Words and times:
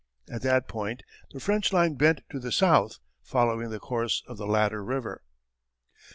At 0.27 0.41
that 0.41 0.67
point 0.67 1.03
the 1.31 1.39
French 1.39 1.71
line 1.71 1.93
bent 1.93 2.21
to 2.31 2.39
the 2.39 2.51
south 2.51 2.97
following 3.21 3.69
the 3.69 3.77
course 3.79 4.23
of 4.25 4.37
the 4.37 4.47
latter 4.47 4.83
river. 4.83 5.21